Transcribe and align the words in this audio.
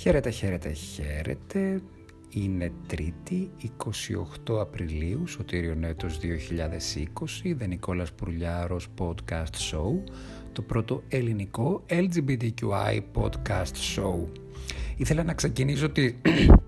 Χαίρετε, 0.00 0.30
χαίρετε, 0.30 0.72
χαίρετε. 0.72 1.80
Είναι 2.30 2.72
Τρίτη, 2.86 3.50
28 4.48 4.58
Απριλίου, 4.60 5.26
Σωτήριο 5.26 5.76
έτος 5.82 6.18
2020, 6.18 7.62
The 7.62 7.68
Νικόλας 7.68 8.12
Πουρλιάρος 8.12 8.88
Podcast 8.98 9.54
Show, 9.70 10.10
το 10.52 10.62
πρώτο 10.62 11.02
ελληνικό 11.08 11.84
LGBTQI 11.88 13.00
Podcast 13.14 13.96
Show. 13.96 14.28
Ήθελα 14.96 15.22
να 15.22 15.34
ξεκινήσω 15.34 15.88
τη... 15.90 16.14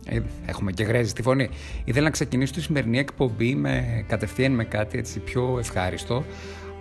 Ε, 0.07 0.21
έχουμε 0.47 0.73
και 0.73 0.85
γρέζι 0.85 1.09
στη 1.09 1.23
φωνή. 1.23 1.49
Ήθελα 1.85 2.05
να 2.05 2.11
ξεκινήσω 2.11 2.53
τη 2.53 2.61
σημερινή 2.61 2.99
εκπομπή 2.99 3.55
με 3.55 4.05
κατευθείαν 4.09 4.53
με 4.53 4.65
κάτι 4.65 4.99
έτσι 4.99 5.21
πιο 5.21 5.59
ευχάριστο 5.59 6.25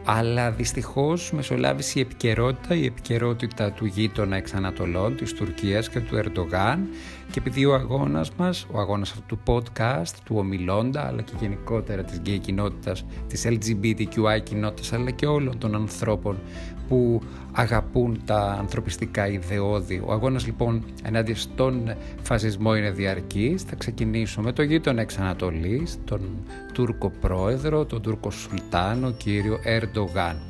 αλλά 0.06 0.52
δυστυχώς 0.52 1.32
μεσολάβησε 1.32 2.00
η 2.00 2.02
επικαιρότητα, 2.02 2.76
η 2.76 2.86
επικαιρότητα 2.86 3.72
του 3.72 3.86
γείτονα 3.86 4.36
εξ 4.36 4.54
Ανατολών, 4.54 5.16
της 5.16 5.34
Τουρκίας 5.34 5.90
και 5.90 6.00
του 6.00 6.16
Ερντογάν. 6.16 6.88
Και 7.32 7.40
επειδή 7.40 7.66
ο 7.66 7.74
αγώνας 7.74 8.32
μας, 8.36 8.68
ο 8.72 8.80
αγώνας 8.80 9.12
αυτού 9.12 9.24
του 9.26 9.40
podcast, 9.46 10.14
του 10.24 10.36
ομιλώντα, 10.38 11.08
αλλά 11.08 11.22
και 11.22 11.34
γενικότερα 11.40 12.04
της 12.04 12.18
γκέι 12.18 12.40
κοινότητας, 12.40 13.06
της 13.28 13.46
LGBTQI 13.46 14.40
κοινότητας, 14.44 14.94
αλλά 14.94 15.12
και 15.12 15.26
όλων 15.26 15.58
των 15.58 15.76
ανθρώπων 15.76 16.40
που 16.92 17.22
αγαπούν 17.52 18.22
τα 18.26 18.56
ανθρωπιστικά 18.60 19.28
ιδεώδη. 19.28 20.02
Ο 20.06 20.12
αγώνας 20.12 20.46
λοιπόν 20.46 20.84
ενάντια 21.04 21.36
στον 21.36 21.94
φασισμό 22.22 22.76
είναι 22.76 22.92
διαρκής. 22.92 23.62
Θα 23.62 23.76
ξεκινήσω 23.76 24.42
με 24.42 24.52
το 24.52 24.62
γείτονα 24.62 25.02
εξ 25.02 25.18
Ανατολής, 25.18 26.00
τον 26.06 26.22
Τούρκο 26.74 27.12
πρόεδρο, 27.22 27.86
τον 27.86 28.02
Τούρκο 28.02 28.32
Σουλτάνο, 28.32 29.12
κύριο 29.12 29.60
Ερντογάν. 29.64 30.42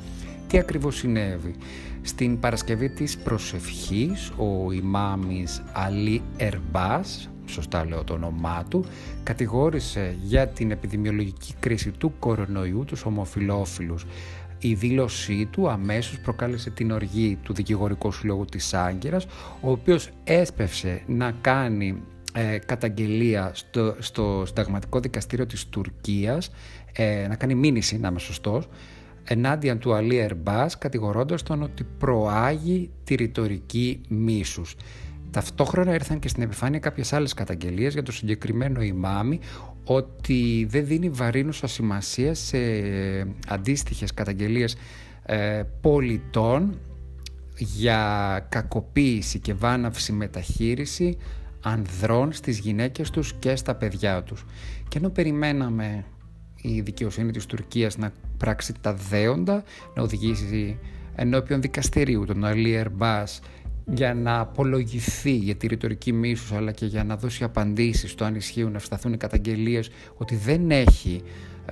Τι 0.48 0.58
ακριβώς 0.58 0.96
συνέβη; 0.96 1.54
Στην 2.02 2.40
Παρασκευή 2.40 2.88
της 2.88 3.18
προσευχής, 3.18 4.32
ο 4.36 4.72
ημάμις 4.72 5.62
Αλή 5.72 6.22
Ερμπάς, 6.36 7.30
σωστά 7.46 7.86
λέω 7.86 8.04
το 8.04 8.12
όνομά 8.12 8.64
του, 8.68 8.84
κατηγόρησε 9.22 10.16
για 10.22 10.48
την 10.48 10.70
επιδημιολογική 10.70 11.54
κρίση 11.60 11.90
του 11.90 12.12
κορονοϊού 12.18 12.84
τους 12.86 13.04
ομοφιλόφιλους. 13.04 14.06
Η 14.64 14.74
δήλωσή 14.74 15.48
του 15.50 15.68
αμέσως 15.70 16.18
προκάλεσε 16.20 16.70
την 16.70 16.90
οργή 16.90 17.38
του 17.42 17.52
Δικηγορικού 17.52 18.12
Συλλόγου 18.12 18.44
της 18.44 18.74
Άγκυρας, 18.74 19.26
ο 19.60 19.70
οποίος 19.70 20.10
έσπευσε 20.24 21.02
να 21.06 21.32
κάνει 21.40 22.02
ε, 22.32 22.58
καταγγελία 22.58 23.50
στο, 23.54 23.96
στο 23.98 24.42
Συνταγματικό 24.46 25.00
Δικαστήριο 25.00 25.46
της 25.46 25.66
Τουρκίας, 25.66 26.50
ε, 26.92 27.26
να 27.28 27.36
κάνει 27.36 27.54
μήνυση, 27.54 27.98
να 27.98 28.08
είμαι 28.08 28.18
σωστός, 28.18 28.68
ενάντια 29.24 29.78
του 29.78 29.94
Αλή 29.94 30.16
Ερμπάς, 30.16 30.78
κατηγορώντας 30.78 31.42
τον 31.42 31.62
ότι 31.62 31.86
προάγει 31.98 32.90
τη 33.04 33.14
ρητορική 33.14 34.00
μίσους. 34.08 34.76
Ταυτόχρονα 35.32 35.94
ήρθαν 35.94 36.18
και 36.18 36.28
στην 36.28 36.42
επιφάνεια 36.42 36.78
κάποιες 36.78 37.12
άλλες 37.12 37.34
καταγγελίες 37.34 37.92
για 37.92 38.02
το 38.02 38.12
συγκεκριμένο 38.12 38.82
ημάμι 38.82 39.40
ότι 39.84 40.66
δεν 40.70 40.86
δίνει 40.86 41.08
βαρύνουσα 41.08 41.66
σημασία 41.66 42.34
σε 42.34 42.58
αντίστοιχες 43.48 44.14
καταγγελίες 44.14 44.76
ε, 45.22 45.62
πολιτών 45.80 46.78
για 47.56 48.46
κακοποίηση 48.48 49.38
και 49.38 49.54
βάναυση 49.54 50.12
μεταχείριση 50.12 51.16
ανδρών 51.62 52.32
στις 52.32 52.58
γυναίκες 52.58 53.10
τους 53.10 53.34
και 53.38 53.56
στα 53.56 53.74
παιδιά 53.74 54.22
τους. 54.22 54.44
Και 54.88 54.98
ενώ 54.98 55.10
περιμέναμε 55.10 56.04
η 56.56 56.80
δικαιοσύνη 56.80 57.30
της 57.30 57.46
Τουρκίας 57.46 57.96
να 57.96 58.12
πράξει 58.36 58.74
τα 58.80 58.94
δέοντα, 58.94 59.64
να 59.94 60.02
οδηγήσει 60.02 60.78
ενώπιον 61.14 61.60
δικαστηρίου 61.60 62.24
τον 62.24 62.44
Αλή 62.44 62.72
Ερμπάς 62.72 63.40
για 63.84 64.14
να 64.14 64.40
απολογηθεί 64.40 65.34
για 65.34 65.54
τη 65.54 65.66
ρητορική 65.66 66.12
μίσους 66.12 66.52
αλλά 66.52 66.72
και 66.72 66.86
για 66.86 67.04
να 67.04 67.16
δώσει 67.16 67.44
απαντήσεις 67.44 68.10
στο 68.10 68.24
αν 68.24 68.34
ισχύουν 68.34 68.70
να 68.70 68.76
ευσταθούν 68.76 69.12
οι 69.12 69.16
καταγγελίες 69.16 69.90
ότι 70.16 70.36
δεν 70.36 70.70
έχει 70.70 71.22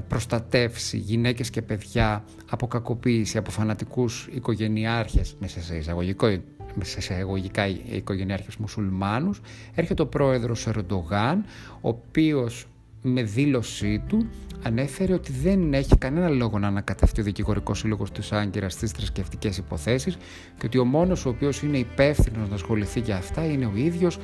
προστατεύσει 0.09 0.97
γυναίκες 0.97 1.51
και 1.51 1.63
παιδιά 1.63 2.25
από 2.51 2.67
κακοποίηση, 2.67 3.39
από 3.39 3.51
φανατικούς 3.51 4.29
οικογενειάρχες 4.33 5.37
μέσα 5.41 5.61
σε 5.61 5.77
εισαγωγικό 5.77 6.39
σε 6.83 6.99
εισαγωγικά 6.99 7.67
οικογενειάρχες 7.67 8.57
μουσουλμάνους 8.57 9.41
έρχεται 9.75 10.03
ο 10.03 10.07
πρόεδρος 10.07 10.67
Ερντογάν 10.67 11.45
ο 11.81 11.89
οποίος 11.89 12.67
με 13.03 13.23
δήλωσή 13.23 14.03
του 14.09 14.29
ανέφερε 14.63 15.13
ότι 15.13 15.33
δεν 15.33 15.75
έχει 15.75 15.97
κανένα 15.99 16.29
λόγο 16.29 16.59
να 16.59 16.67
ανακατευτεί 16.67 17.21
ο 17.21 17.25
δικηγορικός 17.25 17.79
σύλλογος 17.79 18.11
της 18.11 18.33
Άγκυρας 18.33 18.73
στις 18.73 18.91
θρησκευτικές 18.91 19.57
υποθέσεις 19.57 20.17
και 20.59 20.67
ότι 20.67 20.79
ο 20.79 20.85
μόνος 20.85 21.27
ο 21.27 21.29
οποίος 21.29 21.63
είναι 21.63 21.79
υπεύθυνος 21.79 22.49
να 22.49 22.55
ασχοληθεί 22.55 23.01
για 23.01 23.17
αυτά 23.17 23.45
είναι 23.45 23.67
ο 23.67 23.73
ίδιος 23.75 24.19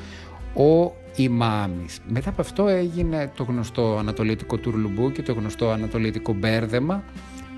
ο 0.55 0.93
Ιμάμις. 1.17 2.01
Μετά 2.09 2.29
από 2.29 2.41
αυτό 2.41 2.69
έγινε 2.69 3.33
το 3.37 3.43
γνωστό 3.43 3.97
ανατολίτικο 3.99 4.57
τουρλουμπού 4.57 5.13
και 5.13 5.23
το 5.23 5.33
γνωστό 5.33 5.71
ανατολίτικο 5.71 6.33
μπέρδεμα 6.33 7.05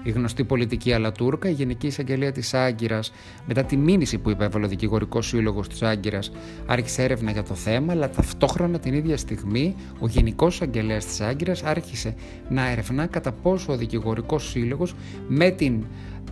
η 0.09 0.11
γνωστή 0.11 0.45
πολιτική 0.45 0.93
Αλατούρκα, 0.93 1.49
η 1.49 1.53
Γενική 1.53 1.87
Εισαγγελία 1.87 2.33
της 2.33 2.55
Άγκυρας, 2.55 3.13
μετά 3.47 3.65
τη 3.65 3.77
μήνυση 3.77 4.19
που 4.19 4.31
υπέβαλε 4.31 4.65
ο 4.65 4.69
Δικηγορικός 4.69 5.27
Σύλλογος 5.27 5.69
της 5.69 5.83
Άγκυρας, 5.83 6.33
άρχισε 6.67 7.03
έρευνα 7.03 7.31
για 7.31 7.43
το 7.43 7.55
θέμα, 7.55 7.93
αλλά 7.93 8.11
ταυτόχρονα 8.11 8.79
την 8.79 8.95
ίδια 8.95 9.17
στιγμή 9.17 9.75
ο 9.99 10.07
Γενικός 10.07 10.55
Εισαγγελέας 10.55 11.05
της 11.07 11.21
Άγκυρας 11.21 11.63
άρχισε 11.63 12.15
να 12.49 12.71
ερευνά 12.71 13.07
κατά 13.07 13.33
πόσο 13.33 13.73
ο 13.73 13.77
Δικηγορικός 13.77 14.49
Σύλλογος 14.49 14.95
με 15.29 15.51
την 15.51 15.85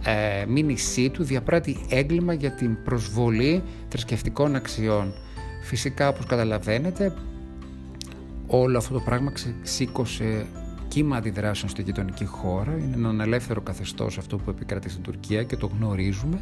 ε, 0.04 0.44
μήνυσή 0.46 1.10
του 1.10 1.24
διαπράττει 1.24 1.86
έγκλημα 1.88 2.32
για 2.32 2.50
την 2.50 2.76
προσβολή 2.84 3.62
θρησκευτικών 3.88 4.54
αξιών. 4.54 5.12
Φυσικά, 5.62 6.08
όπως 6.08 6.26
καταλαβαίνετε, 6.26 7.14
όλο 8.46 8.78
αυτό 8.78 8.94
το 8.94 9.00
πράγμα 9.00 9.32
σήκωσε 9.62 10.46
κύμα 10.88 11.16
αντιδράσεων 11.16 11.70
στη 11.70 11.82
γειτονική 11.82 12.24
χώρα. 12.24 12.72
Είναι 12.76 13.08
ένα 13.08 13.24
ελεύθερο 13.24 13.60
καθεστώς 13.60 14.18
αυτό 14.18 14.36
που 14.36 14.50
επικρατεί 14.50 14.88
στην 14.88 15.02
Τουρκία 15.02 15.42
και 15.42 15.56
το 15.56 15.66
γνωρίζουμε. 15.66 16.40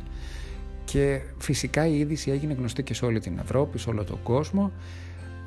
Και 0.84 1.21
φυσικά 1.38 1.87
η 1.87 1.99
είδηση 1.99 2.31
έγινε 2.31 2.53
γνωστή 2.53 2.82
και 2.82 2.94
σε 2.94 3.05
όλη 3.05 3.21
την 3.21 3.38
Ευρώπη, 3.38 3.78
σε 3.78 3.88
όλο 3.88 4.05
τον 4.05 4.22
κόσμο. 4.22 4.72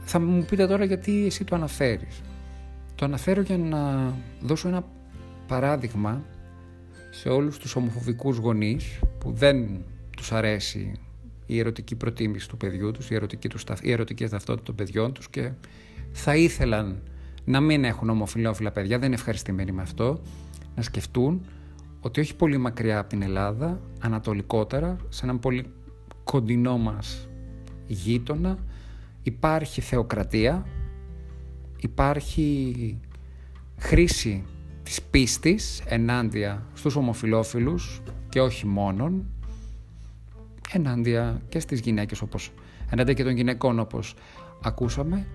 Θα 0.02 0.20
μου 0.20 0.46
πείτε 0.50 0.68
τώρα 0.68 0.86
γιατί 0.86 1.26
εσύ 1.26 1.44
το 1.44 1.56
αναφέρεις. 1.56 2.22
Το 2.96 3.06
αναφέρω 3.06 3.42
για 3.42 3.58
να 3.58 4.14
δώσω 4.42 4.68
ένα 4.68 4.86
παράδειγμα 5.48 6.24
σε 7.12 7.30
όλους 7.30 7.58
τους 7.58 7.76
ομοφοβικούς 7.76 8.38
γονείς 8.38 9.00
που 9.20 9.32
δεν 9.32 9.68
τους 10.18 10.32
αρέσει 10.32 10.92
η 11.46 11.60
ερωτική 11.60 11.96
προτίμηση 11.96 12.50
του 12.50 12.58
παιδιού 12.58 12.92
τους, 12.92 13.10
η 13.10 13.16
ερωτική, 13.16 13.50
τους, 13.50 13.64
η 13.82 13.92
ερωτική 13.92 14.28
ταυτότητα 14.28 14.66
των 14.66 14.76
παιδιών 14.76 15.14
τους 15.14 15.30
και 15.30 15.52
θα 16.12 16.36
ήθελαν 16.36 17.02
να 17.48 17.60
μην 17.60 17.84
έχουν 17.84 18.10
ομοφυλόφιλα 18.10 18.72
παιδιά, 18.72 18.98
δεν 18.98 19.06
είναι 19.06 19.16
ευχαριστημένοι 19.16 19.72
με 19.72 19.82
αυτό, 19.82 20.22
να 20.76 20.82
σκεφτούν 20.82 21.46
ότι 22.00 22.20
όχι 22.20 22.36
πολύ 22.36 22.58
μακριά 22.58 23.00
από 23.00 23.10
την 23.10 23.22
Ελλάδα, 23.22 23.82
ανατολικότερα, 24.00 24.96
σε 25.10 25.26
έναν 25.26 25.40
πολύ 25.40 25.66
κοντινό 26.24 26.78
μας 26.78 27.28
γείτονα, 27.88 28.58
υπάρχει 29.24 29.82
θεοκρατία, 29.82 30.66
υπάρχει 31.78 33.00
χρήση 33.78 34.44
της 34.84 35.02
πίστης 35.02 35.82
ενάντια 35.86 36.66
στους 36.74 36.96
ομοφιλόφιλους 36.96 38.02
και 38.30 38.42
όχι 38.42 38.66
μόνον, 38.66 39.26
ενάντια 40.72 41.42
και 41.50 41.60
στις 41.60 41.80
γυναίκες 41.80 42.22
όπως, 42.22 42.52
ενάντια 42.90 43.14
και 43.14 43.24
των 43.24 43.36
γυναικών 43.36 43.80
όπως 43.80 44.16
ακούσαμε 44.64 45.28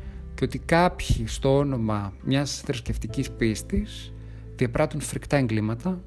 και 0.43 0.49
ότι 0.49 0.59
κάποιοι 0.59 1.27
στο 1.27 1.57
όνομα 1.57 2.13
μιας 2.25 2.61
θρησκευτικής 2.61 3.31
πίστης 3.31 4.13
διαπράττουν 4.57 5.01
φρικτά 5.01 5.37
εγκλήματα, 5.37 6.01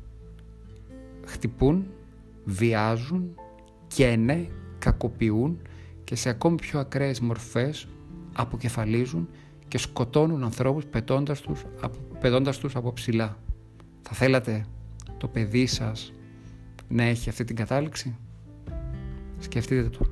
χτυπούν, 1.25 1.87
βιάζουν, 2.45 3.35
καίνε, 3.87 4.47
κακοποιούν 4.79 5.59
και 6.03 6.15
σε 6.15 6.29
ακόμη 6.29 6.55
πιο 6.55 6.79
ακραίες 6.79 7.19
μορφές 7.19 7.87
αποκεφαλίζουν 8.33 9.29
και 9.67 9.77
σκοτώνουν 9.77 10.43
ανθρώπους 10.43 10.85
πετώντας 10.85 11.41
τους, 11.41 11.65
πετώντας 12.19 12.57
τους 12.57 12.75
από 12.75 12.93
ψηλά. 12.93 13.37
Θα 14.01 14.11
θέλατε 14.11 14.65
το 15.17 15.27
παιδί 15.27 15.65
σας 15.65 16.13
να 16.87 17.03
έχει 17.03 17.29
αυτή 17.29 17.43
την 17.43 17.55
κατάληξη; 17.55 18.15
Σκεφτείτε 19.39 19.89
το. 19.89 20.05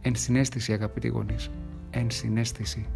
Ενσυναίσθηση 0.00 0.72
αγαπητοί 0.72 1.08
γονείς. 1.08 1.50
Ενσυναίσθηση. 1.90 2.86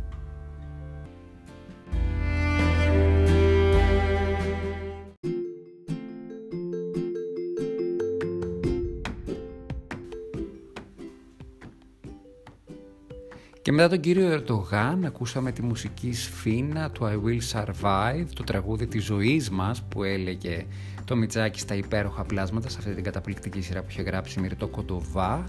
Και 13.68 13.74
μετά 13.74 13.88
τον 13.88 14.00
κύριο 14.00 14.30
Ερντογάν 14.30 15.04
ακούσαμε 15.04 15.52
τη 15.52 15.62
μουσική 15.62 16.12
σφίνα 16.12 16.90
του 16.90 17.04
I 17.04 17.26
Will 17.26 17.40
Survive, 17.52 18.26
το 18.34 18.44
τραγούδι 18.44 18.86
της 18.86 19.04
ζωής 19.04 19.50
μας 19.50 19.82
που 19.82 20.02
έλεγε 20.02 20.66
το 21.04 21.16
Μιτσάκι 21.16 21.60
στα 21.60 21.74
υπέροχα 21.74 22.24
πλάσματα 22.24 22.68
σε 22.68 22.78
αυτή 22.78 22.94
την 22.94 23.04
καταπληκτική 23.04 23.60
σειρά 23.60 23.80
που 23.82 23.86
είχε 23.90 24.02
γράψει 24.02 24.40
Μυρτό 24.40 24.68
Κοντοβά. 24.68 25.44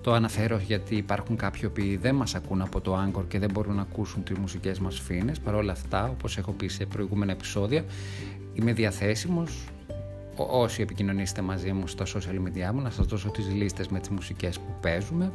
Το 0.00 0.12
αναφέρω 0.12 0.58
γιατί 0.66 0.96
υπάρχουν 0.96 1.36
κάποιοι 1.36 1.68
που 1.68 1.98
δεν 2.00 2.14
μας 2.14 2.34
ακούν 2.34 2.60
από 2.60 2.80
το 2.80 2.98
Anchor 3.04 3.24
και 3.28 3.38
δεν 3.38 3.50
μπορούν 3.52 3.74
να 3.74 3.82
ακούσουν 3.82 4.22
τις 4.22 4.38
μουσικές 4.38 4.78
μας 4.78 5.00
φίνες. 5.00 5.40
Παρ' 5.40 5.54
όλα 5.54 5.72
αυτά, 5.72 6.08
όπως 6.08 6.38
έχω 6.38 6.52
πει 6.52 6.68
σε 6.68 6.86
προηγούμενα 6.86 7.32
επεισόδια, 7.32 7.84
είμαι 8.52 8.72
διαθέσιμος 8.72 9.64
όσοι 10.36 10.82
επικοινωνήσετε 10.82 11.42
μαζί 11.42 11.72
μου 11.72 11.86
στα 11.86 12.04
social 12.06 12.46
media 12.46 12.72
μου 12.74 12.80
να 12.80 12.90
σας 12.90 13.06
δώσω 13.06 13.30
τις 13.30 13.48
λίστες 13.52 13.88
με 13.88 13.98
τις 13.98 14.08
μουσικές 14.08 14.58
που 14.58 14.74
παίζουμε. 14.80 15.32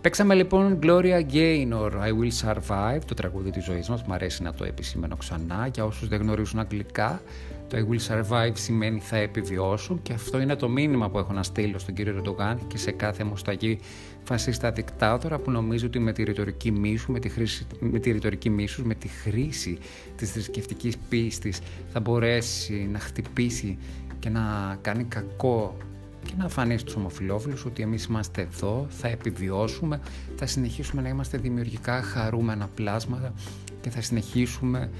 Παίξαμε 0.00 0.34
λοιπόν 0.34 0.78
Gloria 0.82 1.22
Gaynor, 1.32 1.90
I 1.92 2.12
Will 2.18 2.30
Survive, 2.42 3.00
το 3.06 3.14
τραγούδι 3.14 3.50
της 3.50 3.64
ζωής 3.64 3.88
μας, 3.88 4.02
μου 4.02 4.12
αρέσει 4.12 4.42
να 4.42 4.52
το 4.52 4.64
επισήμενω 4.64 5.16
ξανά. 5.16 5.68
Για 5.74 5.84
όσους 5.84 6.08
δεν 6.08 6.20
γνωρίζουν 6.20 6.58
αγγλικά, 6.58 7.22
το 7.68 7.76
I 7.76 7.80
Will 7.80 8.14
Survive 8.14 8.52
σημαίνει 8.52 9.00
θα 9.00 9.16
επιβιώσω 9.16 9.98
και 10.02 10.12
αυτό 10.12 10.40
είναι 10.40 10.56
το 10.56 10.68
μήνυμα 10.68 11.10
που 11.10 11.18
έχω 11.18 11.32
να 11.32 11.42
στείλω 11.42 11.78
στον 11.78 11.94
κύριο 11.94 12.14
Ροντογάν 12.14 12.60
και 12.66 12.78
σε 12.78 12.90
κάθε 12.90 13.24
μοσταγή 13.24 13.78
φασίστα 14.22 14.70
δικτάτορα 14.72 15.38
που 15.38 15.50
νομίζει 15.50 15.84
ότι 15.84 15.98
με 15.98 16.12
τη 16.12 16.22
ρητορική 16.22 16.70
μίσου, 16.70 17.12
με 17.12 17.18
τη, 17.18 17.28
χρήση, 17.28 17.66
με 17.80 17.98
τη 17.98 18.10
ρητορική 18.10 18.50
μίσους, 18.50 18.84
με 18.84 18.94
τη 18.94 19.08
χρήση 19.08 19.78
της 20.16 20.30
θρησκευτικής 20.30 20.96
πίστης 21.08 21.60
θα 21.92 22.00
μπορέσει 22.00 22.88
να 22.92 22.98
χτυπήσει 22.98 23.78
και 24.18 24.28
να 24.28 24.78
κάνει 24.82 25.04
κακό 25.04 25.76
και 26.24 26.32
να 26.38 26.48
φανεί 26.48 26.78
στους 26.78 26.94
ομοφιλόφιλους 26.94 27.64
ότι 27.64 27.82
εμείς 27.82 28.04
είμαστε 28.04 28.40
εδώ, 28.42 28.86
θα 28.88 29.08
επιβιώσουμε, 29.08 30.00
θα 30.36 30.46
συνεχίσουμε 30.46 31.02
να 31.02 31.08
είμαστε 31.08 31.38
δημιουργικά 31.38 32.02
χαρούμενα 32.02 32.68
πλάσματα 32.74 33.32
και 33.80 33.90
θα 33.90 34.00
συνεχίσουμε 34.00 34.90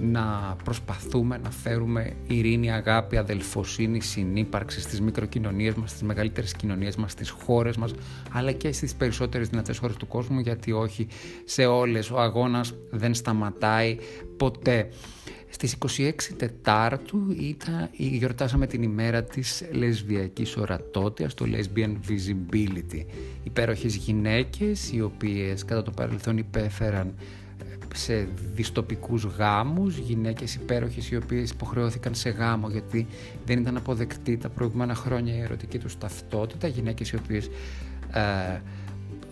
να 0.00 0.56
προσπαθούμε 0.64 1.38
να 1.42 1.50
φέρουμε 1.50 2.12
ειρήνη, 2.26 2.72
αγάπη, 2.72 3.16
αδελφοσύνη, 3.16 4.00
συνύπαρξη 4.00 4.80
στις 4.80 5.00
μικροκοινωνίες 5.00 5.74
μας, 5.74 5.90
στις 5.90 6.02
μεγαλύτερες 6.02 6.52
κοινωνίες 6.52 6.96
μας, 6.96 7.12
στις 7.12 7.30
χώρες 7.30 7.76
μας, 7.76 7.92
αλλά 8.32 8.52
και 8.52 8.72
στις 8.72 8.94
περισσότερες 8.94 9.48
δυνατές 9.48 9.78
χώρες 9.78 9.96
του 9.96 10.06
κόσμου, 10.06 10.38
γιατί 10.40 10.72
όχι 10.72 11.06
σε 11.44 11.66
όλες 11.66 12.10
ο 12.10 12.20
αγώνας 12.20 12.74
δεν 12.90 13.14
σταματάει 13.14 13.96
ποτέ. 14.36 14.88
Στις 15.50 15.76
26 15.98 16.10
Τετάρτου 16.36 17.18
ήταν, 17.40 17.88
γιορτάσαμε 17.92 18.66
την 18.66 18.82
ημέρα 18.82 19.22
της 19.24 19.64
λεσβιακής 19.72 20.56
ορατότητας, 20.56 21.34
το 21.34 21.46
Lesbian 21.48 21.92
Visibility. 22.08 23.04
Υπέροχες 23.42 23.94
γυναίκες 23.96 24.92
οι 24.92 25.00
οποίες 25.00 25.64
κατά 25.64 25.82
το 25.82 25.90
παρελθόν 25.90 26.38
υπέφεραν 26.38 27.14
ε, 27.58 27.94
σε 27.94 28.28
διστοπικούς 28.54 29.24
γάμους, 29.24 29.96
γυναίκες 29.96 30.54
υπέροχες 30.54 31.10
οι 31.10 31.16
οποίες 31.16 31.50
υποχρεώθηκαν 31.50 32.14
σε 32.14 32.28
γάμο 32.30 32.68
γιατί 32.70 33.06
δεν 33.46 33.58
ήταν 33.58 33.76
αποδεκτή 33.76 34.36
τα 34.36 34.48
προηγούμενα 34.48 34.94
χρόνια 34.94 35.34
η 35.36 35.40
ερωτική 35.40 35.78
τους 35.78 35.98
ταυτότητα, 35.98 36.66
γυναίκες 36.66 37.10
οι 37.10 37.16
οποίες 37.16 37.50
ε, 38.12 38.60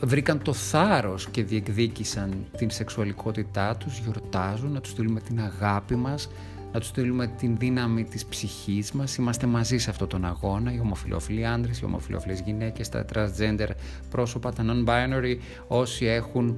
βρήκαν 0.01 0.43
το 0.43 0.53
θάρρος 0.53 1.29
και 1.29 1.45
διεκδίκησαν 1.45 2.47
την 2.57 2.71
σεξουαλικότητά 2.71 3.77
τους, 3.77 3.99
γιορτάζουν, 3.99 4.73
να 4.73 4.81
τους 4.81 4.91
στείλουμε 4.91 5.21
την 5.21 5.41
αγάπη 5.41 5.97
μας, 5.97 6.29
να 6.73 6.81
τους 6.81 6.89
στείλουμε 6.89 7.27
την 7.27 7.57
δύναμη 7.59 8.05
της 8.05 8.25
ψυχής 8.25 8.93
μας. 8.93 9.17
Είμαστε 9.17 9.47
μαζί 9.47 9.79
σε 9.79 9.91
αυτόν 9.91 10.09
τον 10.09 10.25
αγώνα, 10.25 10.73
οι 10.73 10.81
ομοφιλόφιλοι 10.81 11.47
άντρες, 11.47 11.81
οι 11.81 11.85
ομοφιλόφιλες 11.85 12.41
γυναίκες, 12.41 12.89
τα 12.89 13.05
transgender 13.15 13.69
πρόσωπα, 14.11 14.53
τα 14.53 14.65
non-binary, 14.67 15.37
όσοι 15.69 16.07
έχουν, 16.07 16.57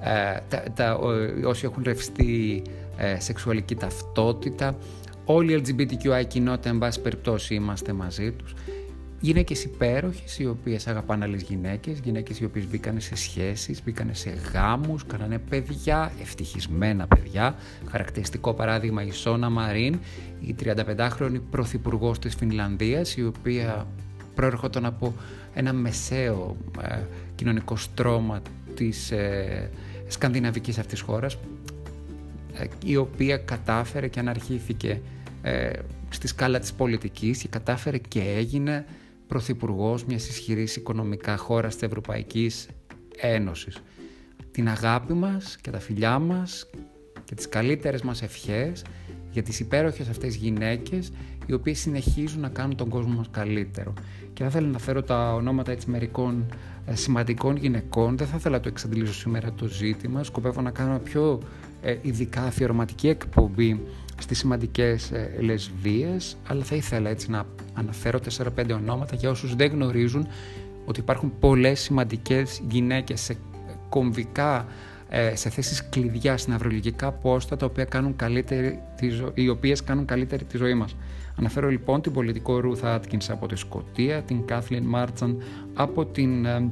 ε, 0.00 0.58
τα, 0.74 0.94
όσοι 1.44 1.64
έχουν 1.64 1.82
ρευστεί 1.86 2.62
ε, 2.96 3.20
σεξουαλική 3.20 3.74
ταυτότητα. 3.74 4.76
Όλοι 5.24 5.52
οι 5.52 5.62
LGBTQI 5.66 6.24
κοινότητα, 6.26 6.68
εν 6.68 6.78
πάση 6.78 7.00
περιπτώσει, 7.00 7.54
είμαστε 7.54 7.92
μαζί 7.92 8.32
τους. 8.32 8.54
Γυναίκες 9.20 9.64
υπέροχες, 9.64 10.38
οι 10.38 10.46
οποίες 10.46 10.86
αγαπάνε 10.86 11.24
άλλες 11.24 11.42
γυναίκες, 11.42 11.98
γυναίκες 11.98 12.40
οι 12.40 12.44
οποίες 12.44 12.68
μπήκαν 12.68 13.00
σε 13.00 13.16
σχέσεις, 13.16 13.82
μπήκαν 13.84 14.08
σε 14.12 14.30
γάμους, 14.52 15.06
κάνανε 15.06 15.38
παιδιά, 15.38 16.12
ευτυχισμένα 16.20 17.06
παιδιά. 17.06 17.54
Χαρακτηριστικό 17.90 18.54
παράδειγμα 18.54 19.02
η 19.02 19.10
Σόνα 19.10 19.50
Μαρίν, 19.50 19.98
η 20.40 20.54
35χρονη 20.62 21.40
πρωθυπουργός 21.50 22.18
της 22.18 22.34
Φινλανδίας, 22.34 23.16
η 23.16 23.24
οποία 23.24 23.86
προέρχονταν 24.34 24.84
από 24.84 25.14
ένα 25.54 25.72
μεσαίο 25.72 26.56
ε, 26.82 26.98
κοινωνικό 27.34 27.76
στρώμα 27.76 28.42
της 28.74 29.10
ε, 29.10 29.70
σκανδιναβικής 30.08 30.78
αυτής 30.78 31.00
χώρας 31.00 31.38
ε, 32.54 32.64
η 32.84 32.96
οποία 32.96 33.36
κατάφερε 33.36 34.08
και 34.08 34.20
αναρχήθηκε 34.20 35.00
ε, 35.42 35.70
στη 36.08 36.26
σκάλα 36.26 36.58
της 36.58 36.72
πολιτικής 36.72 37.40
και 37.40 37.48
κατάφερε 37.48 37.98
και 37.98 38.20
έγινε 38.36 38.84
Πρωθυπουργός 39.30 40.04
μιας 40.04 40.28
ισχυρής 40.28 40.76
οικονομικά 40.76 41.36
χώρας 41.36 41.74
της 41.74 41.82
Ευρωπαϊκής 41.82 42.68
Ένωσης. 43.16 43.82
Την 44.50 44.68
αγάπη 44.68 45.12
μας 45.12 45.56
και 45.60 45.70
τα 45.70 45.78
φιλιά 45.78 46.18
μας 46.18 46.70
και 47.24 47.34
τις 47.34 47.48
καλύτερες 47.48 48.02
μας 48.02 48.22
ευχές 48.22 48.84
για 49.30 49.42
τις 49.42 49.60
υπέροχες 49.60 50.08
αυτές 50.08 50.34
γυναίκες 50.34 51.12
οι 51.46 51.52
οποίες 51.52 51.78
συνεχίζουν 51.78 52.40
να 52.40 52.48
κάνουν 52.48 52.76
τον 52.76 52.88
κόσμο 52.88 53.14
μας 53.14 53.28
καλύτερο. 53.30 53.92
Και 54.32 54.42
θα 54.42 54.48
ήθελα 54.48 54.66
να 54.66 54.78
φέρω 54.78 55.02
τα 55.02 55.34
ονόματα 55.34 55.72
έτσι 55.72 55.90
μερικών 55.90 56.46
ε, 56.86 56.94
σημαντικών 56.94 57.56
γυναικών. 57.56 58.16
Δεν 58.16 58.26
θα 58.26 58.36
ήθελα 58.36 58.56
να 58.56 58.62
το 58.62 58.68
εξαντλήσω 58.68 59.14
σήμερα 59.14 59.52
το 59.52 59.66
ζήτημα. 59.66 60.22
Σκοπεύω 60.24 60.60
να 60.60 60.70
κάνω 60.70 60.98
πιο 60.98 61.40
ε, 61.42 61.69
ειδικά 62.02 62.42
αφιερωματική 62.42 63.08
εκπομπή 63.08 63.80
στις 64.20 64.38
σημαντικές 64.38 65.10
ε, 65.10 65.36
λεσβίες, 65.40 66.36
αλλά 66.46 66.64
θα 66.64 66.76
ήθελα 66.76 67.10
έτσι 67.10 67.30
να 67.30 67.46
αναφέρω 67.74 68.18
4-5 68.58 68.70
ονόματα 68.72 69.16
για 69.16 69.30
όσους 69.30 69.54
δεν 69.54 69.70
γνωρίζουν 69.70 70.26
ότι 70.84 71.00
υπάρχουν 71.00 71.32
πολλές 71.40 71.80
σημαντικές 71.80 72.62
γυναίκες 72.68 73.20
σε 73.20 73.36
κομβικά 73.88 74.66
ε, 75.08 75.36
σε 75.36 75.50
θέσεις 75.50 75.88
κλειδιά 75.88 76.36
στην 76.36 76.52
αυρολογικά 76.52 77.12
πόστα 77.12 77.56
τα 77.56 77.66
οποία 77.66 77.84
κάνουν 77.84 78.16
καλύτερη 78.16 78.82
τη 78.96 79.08
οι 79.34 79.48
οποίες 79.48 79.84
κάνουν 79.84 80.04
καλύτερη 80.04 80.44
τη 80.44 80.56
ζωή 80.56 80.74
μας. 80.74 80.96
Αναφέρω 81.38 81.68
λοιπόν 81.68 82.00
την 82.00 82.12
πολιτικό 82.12 82.60
Ruth 82.64 82.96
Atkins 82.96 83.26
από 83.28 83.46
τη 83.46 83.56
Σκωτία, 83.56 84.22
την 84.22 84.44
Kathleen 84.48 84.94
Marchand 84.94 85.34
από 85.74 86.06
την 86.06 86.44
ε, 86.44 86.50
ε, 86.54 86.68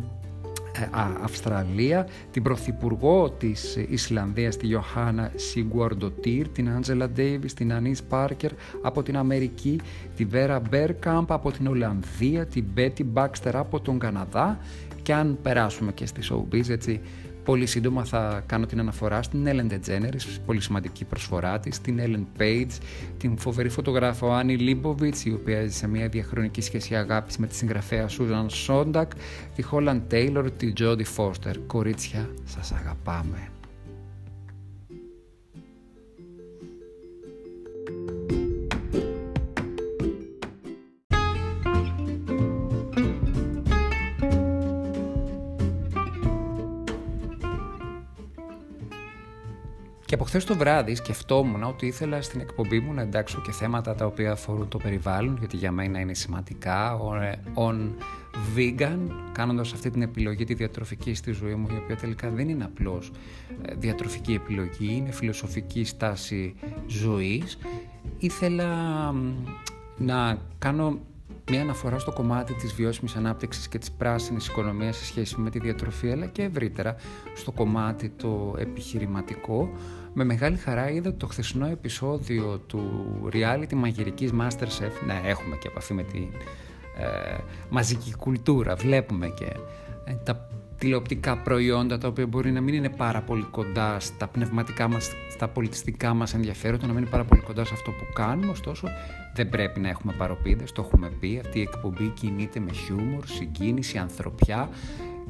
Αυστραλία, 1.23 2.09
την 2.31 2.43
Πρωθυπουργό 2.43 3.31
της 3.31 3.77
Ισλανδίας, 3.89 4.57
τη 4.57 4.69
Ιωάννα 4.69 5.33
Σιγκουαρντοτήρ, 5.35 6.49
την 6.49 6.71
Άντζελα 6.71 7.09
Ντέιβις, 7.09 7.55
την 7.55 7.73
Ανίς 7.73 8.03
Πάρκερ 8.03 8.51
από 8.83 9.03
την 9.03 9.17
Αμερική, 9.17 9.81
τη 10.17 10.25
Βέρα 10.25 10.61
Μπέρκαμπ 10.61 11.33
από 11.33 11.51
την 11.53 11.67
Ολλανδία, 11.67 12.47
την 12.47 12.65
Μπέτι 12.73 13.05
Μπάξτερ 13.05 13.57
από 13.57 13.81
τον 13.81 13.99
Καναδά. 13.99 14.59
Και 15.03 15.15
αν 15.15 15.39
περάσουμε 15.43 15.93
και 15.93 16.07
στη 16.07 16.21
showbiz 16.31 16.69
έτσι 16.69 17.01
Πολύ 17.49 17.67
σύντομα 17.67 18.05
θα 18.05 18.43
κάνω 18.47 18.67
την 18.67 18.81
αναφορά 18.81 19.23
στην 19.23 19.47
Ellen 19.47 19.73
DeGeneres, 19.73 20.39
πολύ 20.47 20.61
σημαντική 20.61 21.05
προσφορά 21.05 21.61
της, 21.61 21.81
την 21.81 22.01
Ellen 22.01 22.41
Page, 22.41 22.79
την 23.19 23.39
φοβερή 23.39 23.69
φωτογράφο 23.69 24.33
Άννη 24.33 24.57
Λίμποβιτς, 24.57 25.25
η 25.25 25.33
οποία 25.33 25.59
έζησε 25.59 25.89
μια 25.89 26.09
διαχρονική 26.09 26.61
σχέση 26.61 26.95
αγάπης 26.95 27.39
με 27.39 27.47
τη 27.47 27.55
συγγραφέα 27.55 28.09
Susan 28.09 28.47
Sontag, 28.67 29.07
τη 29.55 29.65
Holland 29.71 30.01
Taylor, 30.11 30.47
τη 30.57 30.73
Jodie 30.79 31.17
Foster. 31.17 31.55
Κορίτσια, 31.67 32.31
σας 32.45 32.73
αγαπάμε. 32.73 33.58
Από 50.19 50.27
χθες 50.27 50.45
το 50.45 50.57
βράδυ 50.57 50.95
σκεφτόμουν 50.95 51.63
ότι 51.63 51.87
ήθελα 51.87 52.23
στην 52.23 52.41
εκπομπή 52.41 52.81
μου 52.81 52.93
να 52.93 53.03
εντάξω 53.03 53.41
και 53.41 53.53
θέματα 53.53 53.95
τα 53.95 54.07
οποία 54.07 54.33
αφορούν 54.33 54.69
το 54.69 54.79
περιβάλλον, 54.79 55.37
γιατί 55.39 55.57
για 55.57 55.73
μένα 55.73 56.01
είναι 56.01 56.15
σημαντικά. 56.15 56.99
On 57.55 57.77
vegan, 58.57 58.99
κάνοντας 59.33 59.73
αυτή 59.73 59.91
την 59.91 60.03
επιλογή 60.03 60.45
τη 60.45 60.55
διατροφική 60.55 61.15
στη 61.15 61.33
ζωή 61.33 61.55
μου, 61.55 61.67
η 61.71 61.81
οποία 61.85 61.97
τελικά 61.97 62.31
δεν 62.31 62.49
είναι 62.49 62.65
απλώς 62.65 63.13
ε, 63.63 63.75
διατροφική 63.75 64.33
επιλογή, 64.33 64.95
είναι 64.97 65.13
φιλοσοφική 65.13 65.85
στάση 65.85 66.55
ζωής. 66.87 67.59
Ήθελα 68.19 69.13
να 69.97 70.39
κάνω 70.59 70.99
μια 71.51 71.61
αναφορά 71.61 71.99
στο 71.99 72.13
κομμάτι 72.13 72.55
της 72.55 72.75
βιώσιμης 72.75 73.17
ανάπτυξης 73.17 73.69
και 73.69 73.79
της 73.79 73.91
πράσινης 73.91 74.47
οικονομίας 74.47 74.97
σε 74.97 75.05
σχέση 75.05 75.41
με 75.41 75.51
τη 75.51 75.59
διατροφή 75.59 76.11
αλλά 76.11 76.27
και 76.27 76.43
ευρύτερα 76.43 76.97
στο 77.35 77.53
κομμάτι 77.53 78.09
το 78.09 78.55
επιχειρηματικό 78.59 79.71
με 80.19 80.25
μεγάλη 80.25 80.57
χαρά 80.57 80.91
είδα 80.91 81.15
το 81.15 81.27
χθεσινό 81.27 81.67
επεισόδιο 81.67 82.59
του 82.67 82.83
reality 83.33 83.75
μαγειρικής 83.75 84.31
Masterchef 84.41 85.07
ναι 85.07 85.21
έχουμε 85.25 85.57
και 85.57 85.69
επαφή 85.69 85.95
με 85.95 86.03
τη 86.03 86.19
ε, 86.99 87.37
μαζική 87.69 88.15
κουλτούρα 88.17 88.75
βλέπουμε 88.75 89.29
και 89.29 89.45
ε, 90.05 90.15
τα 90.25 90.49
τηλεοπτικά 90.79 91.37
προϊόντα 91.39 91.99
τα 91.99 92.09
οποία 92.09 92.27
μπορεί 92.27 92.51
να 92.51 92.61
μην 92.61 92.75
είναι 92.75 92.89
πάρα 92.89 93.21
πολύ 93.21 93.43
κοντά 93.43 94.01
στα 94.01 94.27
πνευματικά 94.27 94.89
μας, 94.89 95.11
στα 95.31 95.49
πολιτιστικά 95.49 96.15
μας 96.15 96.35
ενδιαφέροντα, 96.35 96.87
να 96.87 96.93
μην 96.93 97.03
είναι 97.03 97.11
πάρα 97.11 97.25
πολύ 97.25 97.41
κοντά 97.41 97.65
σε 97.65 97.75
αυτό 97.75 97.91
που 97.91 98.05
κάνουμε, 98.15 98.51
ωστόσο 98.51 98.89
δεν 99.35 99.49
πρέπει 99.49 99.81
να 99.81 99.89
έχουμε 99.89 100.13
παροπίδες, 100.19 100.73
το 100.73 100.83
έχουμε 100.87 101.11
πει, 101.21 101.41
αυτή 101.45 101.59
η 101.59 101.63
εκπομπή 101.63 102.09
κινείται 102.09 102.61
με 102.61 102.73
χιούμορ, 102.73 103.27
συγκίνηση, 103.27 103.99
ανθρωπιά 103.99 104.69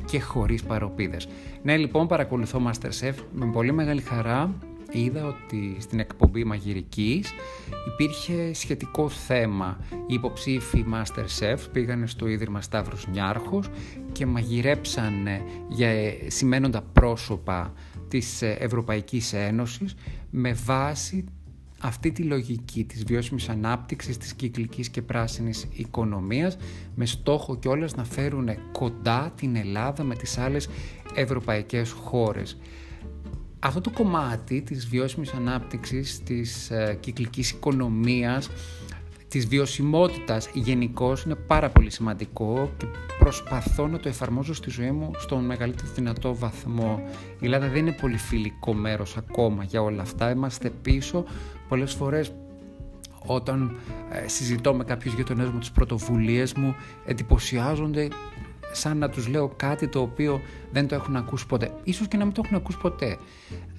και 0.04 0.20
χωρίς 0.20 0.62
παροπίδες. 0.62 1.28
Ναι, 1.62 1.76
λοιπόν, 1.76 2.06
παρακολουθώ 2.06 2.62
Masterchef 2.66 3.14
με 3.32 3.46
πολύ 3.52 3.72
μεγάλη 3.72 4.00
χαρά. 4.00 4.54
Είδα 4.90 5.26
ότι 5.26 5.76
στην 5.78 5.98
εκπομπή 5.98 6.44
μαγειρικής 6.44 7.32
υπήρχε 7.86 8.52
σχετικό 8.54 9.08
θέμα. 9.08 9.78
Οι 10.06 10.14
υποψήφοι 10.14 10.84
Masterchef 10.92 11.58
πήγανε 11.72 12.06
στο 12.06 12.26
Ίδρυμα 12.26 12.60
Σταύρος 12.60 13.06
Νιάρχος 13.06 13.68
και 14.12 14.26
μαγειρέψανε 14.26 15.42
για 15.68 15.90
σημαίνοντα 16.26 16.82
πρόσωπα 16.82 17.72
της 18.08 18.42
Ευρωπαϊκής 18.42 19.32
Ένωσης 19.32 19.94
με 20.30 20.52
βάση 20.52 21.24
αυτή 21.80 22.12
τη 22.12 22.22
λογική 22.22 22.84
της 22.84 23.04
βιώσιμης 23.04 23.48
ανάπτυξης, 23.48 24.16
της 24.16 24.34
κυκλικής 24.34 24.88
και 24.88 25.02
πράσινης 25.02 25.68
οικονομίας 25.72 26.56
με 26.94 27.06
στόχο 27.06 27.56
κιόλας 27.56 27.94
να 27.94 28.04
φέρουν 28.04 28.48
κοντά 28.72 29.32
την 29.36 29.56
Ελλάδα 29.56 30.02
με 30.04 30.14
τις 30.14 30.38
άλλες 30.38 30.68
ευρωπαϊκές 31.14 31.90
χώρες. 31.90 32.58
Αυτό 33.60 33.80
το 33.80 33.90
κομμάτι 33.90 34.62
της 34.62 34.86
βιώσιμης 34.86 35.32
ανάπτυξης, 35.32 36.22
της 36.22 36.70
ε, 36.70 36.96
κυκλικής 37.00 37.50
οικονομίας, 37.50 38.50
της 39.28 39.46
βιωσιμότητας 39.46 40.48
γενικώ 40.52 41.16
είναι 41.26 41.34
πάρα 41.34 41.68
πολύ 41.68 41.90
σημαντικό 41.90 42.70
και 42.76 42.86
προσπαθώ 43.18 43.86
να 43.86 43.98
το 43.98 44.08
εφαρμόζω 44.08 44.54
στη 44.54 44.70
ζωή 44.70 44.90
μου 44.90 45.10
στον 45.18 45.44
μεγαλύτερο 45.44 45.88
δυνατό 45.94 46.34
βαθμό. 46.34 47.02
Η 47.40 47.44
Ελλάδα 47.44 47.68
δεν 47.68 47.86
είναι 47.86 47.96
πολύ 48.00 48.16
φιλικό 48.16 48.72
μέρος 48.72 49.16
ακόμα 49.16 49.64
για 49.64 49.82
όλα 49.82 50.02
αυτά. 50.02 50.30
Είμαστε 50.30 50.70
πίσω 50.82 51.24
πολλές 51.68 51.92
φορές 51.92 52.32
όταν 53.26 53.76
ε, 54.10 54.28
συζητώ 54.28 54.74
με 54.74 54.84
κάποιους 54.84 55.14
γειτονές 55.14 55.48
μου 55.48 55.58
τις 55.58 55.70
πρωτοβουλίες 55.70 56.52
μου 56.52 56.74
εντυπωσιάζονται 57.06 58.08
σαν 58.72 58.98
να 58.98 59.08
τους 59.08 59.28
λέω 59.28 59.52
κάτι 59.56 59.88
το 59.88 60.00
οποίο 60.00 60.40
δεν 60.72 60.88
το 60.88 60.94
έχουν 60.94 61.16
ακούσει 61.16 61.46
ποτέ. 61.46 61.70
Ίσως 61.84 62.08
και 62.08 62.16
να 62.16 62.24
μην 62.24 62.34
το 62.34 62.42
έχουν 62.44 62.56
ακούσει 62.56 62.78
ποτέ. 62.78 63.16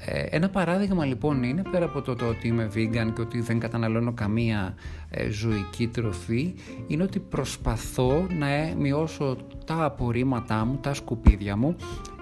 Ε, 0.05 0.22
ένα 0.22 0.50
παράδειγμα 0.50 1.05
λοιπόν 1.05 1.43
είναι, 1.43 1.62
πέρα 1.72 1.86
από 1.86 2.01
το, 2.01 2.15
το 2.15 2.25
ότι 2.25 2.48
είμαι 2.48 2.69
vegan 2.75 3.12
και 3.15 3.22
ότι 3.22 3.41
δεν 3.41 3.60
καταναλώνω 3.60 4.13
καμία 4.13 4.75
ε, 5.10 5.29
ζωική 5.29 5.88
τροφή, 5.88 6.53
είναι 6.88 7.03
ότι 7.03 7.19
προσπαθώ 7.19 8.27
να 8.38 8.48
ε, 8.48 8.75
μειώσω 8.77 9.38
τα 9.65 9.84
απορρίμματά 9.84 10.65
μου, 10.65 10.77
τα 10.81 10.93
σκουπίδια 10.93 11.58
μου 11.58 11.75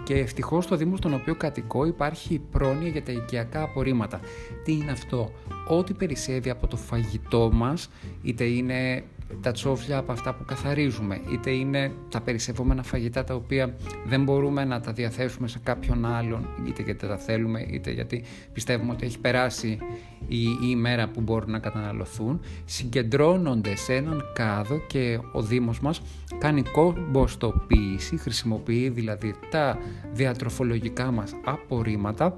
και 0.03 0.13
ευτυχώς 0.13 0.63
στο 0.63 0.75
Δήμο 0.75 0.95
στον 0.95 1.13
οποίο 1.13 1.35
κατοικώ 1.35 1.85
υπάρχει 1.85 2.41
πρόνοια 2.51 2.89
για 2.89 3.03
τα 3.03 3.11
οικιακά 3.11 3.61
απορρίμματα. 3.61 4.19
Τι 4.63 4.71
είναι 4.71 4.91
αυτό; 4.91 5.31
Ό,τι 5.67 5.93
περισσεύει 5.93 6.49
από 6.49 6.67
το 6.67 6.77
φαγητό 6.77 7.49
μας, 7.53 7.89
είτε 8.21 8.43
είναι 8.43 9.03
τα 9.41 9.51
τσόφλια 9.51 9.97
από 9.97 10.11
αυτά 10.11 10.33
που 10.33 10.45
καθαρίζουμε, 10.45 11.21
είτε 11.31 11.51
είναι 11.51 11.91
τα 12.09 12.21
περισσευόμενα 12.21 12.83
φαγητά 12.83 13.23
τα 13.23 13.35
οποία 13.35 13.75
δεν 14.05 14.23
μπορούμε 14.23 14.65
να 14.65 14.79
τα 14.79 14.91
διαθέσουμε 14.91 15.47
σε 15.47 15.59
κάποιον 15.63 16.05
άλλον, 16.05 16.47
είτε 16.67 16.81
γιατί 16.81 17.07
τα 17.07 17.17
θέλουμε, 17.17 17.65
είτε 17.69 17.91
γιατί 17.91 18.23
πιστεύουμε 18.53 18.91
ότι 18.91 19.05
έχει 19.05 19.19
περάσει 19.19 19.77
η, 20.27 20.41
η 20.43 20.57
ημέρα 20.61 21.07
που 21.07 21.21
μπορούν 21.21 21.51
να 21.51 21.59
καταναλωθούν, 21.59 22.39
συγκεντρώνονται 22.65 23.75
σε 23.75 23.93
έναν 23.93 24.23
κάδο 24.33 24.77
και 24.87 25.19
ο 25.31 25.41
Δήμος 25.41 25.79
μας 25.79 26.01
κάνει 26.37 26.61
κομποστοποίηση, 26.61 28.17
χρησιμοποιεί 28.17 28.89
δηλαδή 28.89 29.35
τα 29.49 29.77
διατροφολογικά 30.13 31.11
μας 31.11 31.35
απορρίμματα 31.43 32.37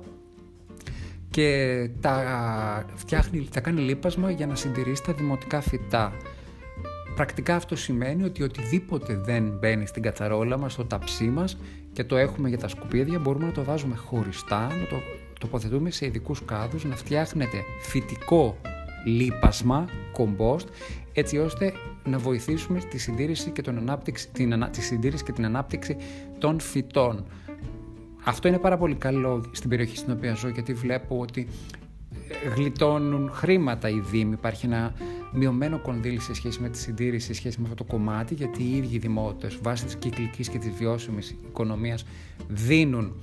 και 1.30 1.90
τα, 2.02 2.86
φτιάχνει, 2.96 3.48
τα 3.52 3.60
κάνει 3.60 3.82
λίπασμα 3.82 4.32
για 4.32 4.48
να 4.48 4.56
συντηρήσει 4.56 5.04
τα 5.04 5.14
δημοτικά 5.14 5.62
φυτά. 5.62 6.14
Πρακτικά 7.20 7.56
αυτό 7.56 7.76
σημαίνει 7.76 8.24
ότι 8.24 8.44
οτιδήποτε 8.44 9.16
δεν 9.16 9.58
μπαίνει 9.60 9.86
στην 9.86 10.02
κατσαρόλα 10.02 10.58
μας, 10.58 10.74
στο 10.74 10.86
ταψί 10.86 11.24
μας 11.24 11.58
και 11.94 12.04
το 12.04 12.18
έχουμε 12.18 12.50
για 12.50 12.58
τα 12.58 12.68
σκουπίδια, 12.68 13.20
μπορούμε 13.20 13.46
να 13.46 13.52
το 13.52 13.64
βάζουμε 13.64 13.96
χωριστά, 13.96 14.60
να 14.60 14.88
το 14.90 14.96
τοποθετούμε 15.40 15.92
σε 15.92 16.06
ειδικούς 16.06 16.46
κάδους, 16.46 16.84
να 16.84 16.96
φτιάχνετε 16.96 17.58
φυτικό 17.82 18.58
λίπασμα, 19.06 19.86
κομπόστ, 20.12 20.70
έτσι 21.14 21.38
ώστε 21.38 21.74
να 22.06 22.18
βοηθήσουμε 22.18 22.80
τη 22.80 22.98
συντήρηση 22.98 23.50
και, 23.50 23.62
τον 23.62 23.78
ανάπτυξη, 23.78 24.30
την, 24.30 24.70
τη 24.72 24.82
συντήρηση 24.82 25.24
και 25.24 25.32
την 25.32 25.46
ανάπτυξη 25.46 25.98
των 26.38 26.60
φυτών. 26.60 27.26
Αυτό 28.24 28.48
είναι 28.48 28.58
πάρα 28.58 28.78
πολύ 28.78 28.96
καλό 28.96 29.44
στην 29.52 29.70
περιοχή 29.70 29.98
στην 29.98 30.14
οποία 30.14 30.34
ζω 30.34 30.48
γιατί 30.48 30.74
βλέπω 30.74 31.20
ότι 31.20 31.48
γλιτώνουν 32.56 33.32
χρήματα 33.34 33.90
οι 33.90 34.00
Δήμοι. 34.00 34.34
Υπάρχει 34.34 34.66
ένα 34.66 34.94
μειωμένο 35.34 35.80
κονδύλι 35.80 36.20
σε 36.20 36.34
σχέση 36.34 36.62
με 36.62 36.70
τη 36.70 36.78
συντήρηση, 36.78 37.26
σε 37.26 37.34
σχέση 37.34 37.58
με 37.60 37.64
αυτό 37.64 37.84
το 37.84 37.92
κομμάτι, 37.92 38.34
γιατί 38.34 38.64
οι 38.64 38.76
ίδιοι 38.76 38.96
οι 38.96 39.00
δημότες 39.00 39.60
βάσει 39.62 39.86
της 39.86 39.96
κυκλικής 39.96 40.50
και 40.50 40.58
της 40.58 40.70
βιώσιμης 40.70 41.36
οικονομίας 41.50 42.06
δίνουν 42.48 43.14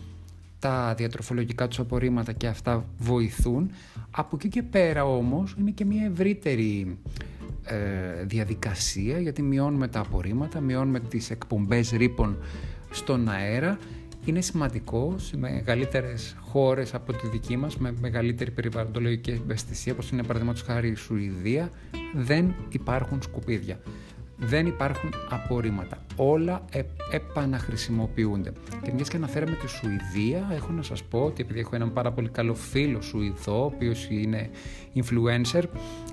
τα 0.58 0.94
διατροφολογικά 0.96 1.68
τους 1.68 1.78
απορρίμματα 1.78 2.32
και 2.32 2.46
αυτά 2.46 2.84
βοηθούν. 2.98 3.70
Από 4.10 4.36
εκεί 4.36 4.48
και 4.48 4.62
πέρα 4.62 5.04
όμως 5.04 5.54
είναι 5.58 5.70
και 5.70 5.84
μια 5.84 6.04
ευρύτερη 6.04 6.98
ε, 7.64 8.24
διαδικασία 8.24 9.18
γιατί 9.20 9.42
μειώνουμε 9.42 9.88
τα 9.88 10.00
απορρίμματα, 10.00 10.60
μειώνουμε 10.60 11.00
τις 11.00 11.30
εκπομπές 11.30 11.90
ρήπων 11.90 12.36
στον 12.90 13.28
αέρα 13.28 13.78
είναι 14.26 14.40
σημαντικό 14.40 15.14
σε 15.16 15.36
μεγαλύτερες 15.36 16.36
χώρες 16.40 16.94
από 16.94 17.12
τη 17.12 17.28
δική 17.28 17.56
μας, 17.56 17.76
με 17.76 17.94
μεγαλύτερη 18.00 18.50
περιβαλλοντολογική 18.50 19.30
ευαισθησία, 19.30 19.92
όπως 19.92 20.10
είναι 20.10 20.22
παραδείγματος 20.22 20.62
χάρη 20.62 20.88
η 20.88 20.94
Σουηδία, 20.94 21.70
δεν 22.14 22.54
υπάρχουν 22.68 23.22
σκουπίδια. 23.22 23.80
Δεν 24.38 24.66
υπάρχουν 24.66 25.14
απορρίμματα. 25.30 25.98
Όλα 26.16 26.64
ε, 26.70 26.82
επαναχρησιμοποιούνται. 27.10 28.52
Και 28.82 28.92
μιας 28.92 29.08
και 29.08 29.16
αναφέραμε 29.16 29.56
τη 29.56 29.68
Σουηδία, 29.68 30.48
έχω 30.52 30.72
να 30.72 30.82
σας 30.82 31.02
πω 31.02 31.18
ότι 31.18 31.42
επειδή 31.42 31.60
έχω 31.60 31.74
έναν 31.74 31.92
πάρα 31.92 32.12
πολύ 32.12 32.28
καλό 32.28 32.54
φίλο 32.54 33.00
Σουηδό, 33.00 33.62
ο 33.62 33.64
οποίος 33.64 34.06
είναι 34.10 34.50
influencer 34.94 35.62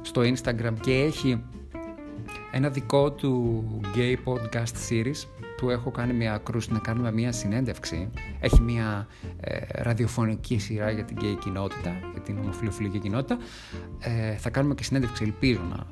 στο 0.02 0.22
Instagram 0.22 0.74
και 0.82 0.94
έχει 0.94 1.44
ένα 2.52 2.70
δικό 2.70 3.12
του 3.12 3.64
gay 3.96 4.16
podcast 4.26 4.90
series 4.90 5.43
του 5.64 5.70
έχω 5.70 5.92
κάνει 5.92 6.14
μια 6.14 6.38
κρούση 6.44 6.74
να 6.74 6.80
κάνουμε 6.80 7.12
μια 7.12 7.32
συνέντευξη. 7.32 8.10
Έχει 8.40 8.62
μια 8.62 9.08
ε, 9.40 9.60
ραδιοφωνική 9.72 10.58
σειρά 10.58 10.92
για 10.92 11.04
την 11.04 11.18
gay 11.22 11.38
κοινότητα, 11.40 11.92
για 12.12 12.22
την 12.22 12.38
ομοφιλοφιλική 12.38 13.00
κοινότητα. 13.00 13.38
Ε, 14.00 14.36
θα 14.36 14.50
κάνουμε 14.50 14.74
και 14.76 14.84
συνέντευξη, 14.84 15.24
ελπίζω 15.24 15.62
να 15.70 15.86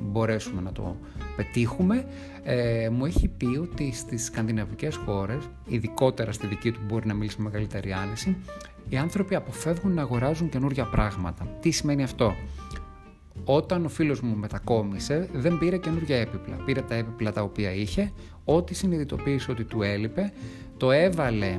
μπορέσουμε 0.00 0.60
να 0.60 0.72
το 0.72 0.96
πετύχουμε. 1.36 2.06
Ε, 2.42 2.88
μου 2.92 3.04
έχει 3.04 3.28
πει 3.28 3.46
ότι 3.46 3.92
στις 3.92 4.24
σκανδιναβικές 4.24 4.96
χώρες, 4.96 5.48
ειδικότερα 5.66 6.32
στη 6.32 6.46
δική 6.46 6.72
του 6.72 6.80
μπορεί 6.86 7.06
να 7.06 7.14
μιλήσει 7.14 7.36
με 7.38 7.44
μεγαλύτερη 7.44 7.92
άνεση, 7.92 8.36
οι 8.88 8.96
άνθρωποι 8.96 9.34
αποφεύγουν 9.34 9.94
να 9.94 10.02
αγοράζουν 10.02 10.48
καινούργια 10.48 10.84
πράγματα. 10.84 11.46
Τι 11.60 11.70
σημαίνει 11.70 12.02
αυτό; 12.02 12.34
Όταν 13.44 13.84
ο 13.84 13.88
φίλος 13.88 14.20
μου 14.20 14.36
μετακόμισε 14.36 15.28
δεν 15.32 15.58
πήρε 15.58 15.76
καινούργια 15.76 16.16
έπιπλα. 16.16 16.56
Πήρε 16.64 16.80
τα 16.80 16.94
έπιπλα 16.94 17.32
τα 17.32 17.42
οποία 17.42 17.72
είχε, 17.72 18.12
ό,τι 18.44 18.74
συνειδητοποίησε 18.74 19.50
ότι 19.50 19.64
του 19.64 19.82
έλειπε, 19.82 20.32
το 20.76 20.90
έβαλε 20.90 21.58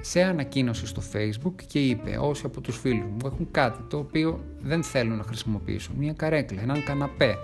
σε 0.00 0.22
ανακοίνωση 0.22 0.86
στο 0.86 1.02
facebook 1.12 1.54
και 1.66 1.78
είπε 1.78 2.18
όσοι 2.20 2.46
από 2.46 2.60
τους 2.60 2.78
φίλους 2.78 3.04
μου 3.10 3.16
έχουν 3.24 3.48
κάτι 3.50 3.82
το 3.88 3.96
οποίο 3.98 4.40
δεν 4.60 4.82
θέλουν 4.82 5.16
να 5.16 5.22
χρησιμοποιήσουν, 5.22 5.94
μια 5.98 6.12
καρέκλα, 6.12 6.62
έναν 6.62 6.84
καναπέ, 6.84 7.34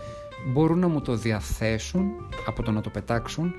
μπορούν 0.52 0.78
να 0.78 0.88
μου 0.88 1.00
το 1.00 1.16
διαθέσουν 1.16 2.10
από 2.46 2.62
το 2.62 2.70
να 2.70 2.80
το 2.80 2.90
πετάξουν, 2.90 3.54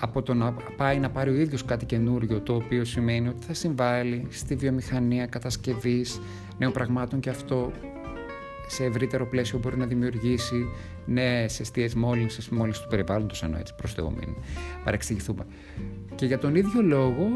από 0.00 0.22
το 0.22 0.34
να 0.34 0.52
πάει 0.76 0.98
να 0.98 1.10
πάρει 1.10 1.30
ο 1.30 1.34
ίδιος 1.34 1.64
κάτι 1.64 1.84
καινούριο 1.84 2.40
το 2.40 2.54
οποίο 2.54 2.84
σημαίνει 2.84 3.28
ότι 3.28 3.46
θα 3.46 3.54
συμβάλλει 3.54 4.26
στη 4.30 4.54
βιομηχανία 4.54 5.26
κατασκευής 5.26 6.20
νέων 6.58 6.72
πραγμάτων 6.72 7.20
και 7.20 7.30
αυτό 7.30 7.72
σε 8.66 8.84
ευρύτερο 8.84 9.26
πλαίσιο 9.26 9.58
μπορεί 9.58 9.76
να 9.76 9.86
δημιουργήσει 9.86 10.68
νέες 11.06 11.60
αιστείες 11.60 11.94
μόλυνσης, 11.94 12.48
μόλυνσης 12.48 12.82
του 12.82 12.88
περιβάλλοντος, 12.88 13.42
ενώ 13.42 13.58
έτσι 13.58 13.74
προς 13.74 13.92
Θεού 13.92 14.12
μην 14.12 14.34
παρεξηγηθούμε. 14.84 15.46
Και 16.14 16.26
για 16.26 16.38
τον 16.38 16.54
ίδιο 16.54 16.82
λόγο, 16.82 17.28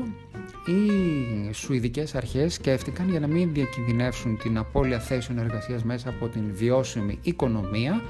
οι 0.67 1.53
Σουηδικές 1.53 2.15
αρχές 2.15 2.55
σκέφτηκαν 2.55 3.11
για 3.11 3.21
να 3.21 3.27
μην 3.27 3.53
διακινδυνεύσουν 3.53 4.39
την 4.39 4.59
απώλεια 4.59 4.99
θέσεων 5.01 5.39
εργασίας 5.39 5.85
μέσα 5.85 6.09
από 6.09 6.29
την 6.29 6.45
βιώσιμη 6.53 7.19
οικονομία, 7.23 8.03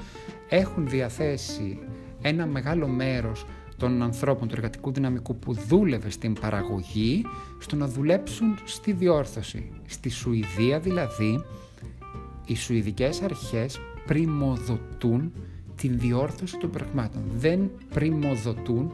έχουν 0.49 0.87
διαθέσει 0.87 1.79
ένα 2.21 2.45
μεγάλο 2.45 2.87
μέρος 2.87 3.45
των 3.77 4.01
ανθρώπων 4.01 4.47
του 4.47 4.53
εργατικού 4.55 4.91
δυναμικού 4.91 5.35
που 5.35 5.53
δούλευε 5.53 6.09
στην 6.09 6.33
παραγωγή 6.33 7.25
στο 7.59 7.75
να 7.75 7.87
δουλέψουν 7.87 8.57
στη 8.63 8.91
διόρθωση. 8.91 9.71
Στη 9.85 10.09
Σουηδία 10.09 10.79
δηλαδή 10.79 11.43
οι 12.51 12.55
Σουηδικές 12.55 13.21
αρχές 13.21 13.79
πρημοδοτούν 14.05 15.31
την 15.75 15.99
διόρθωση 15.99 16.57
των 16.57 16.69
πραγμάτων. 16.69 17.21
Δεν 17.37 17.71
πρημοδοτούν 17.93 18.91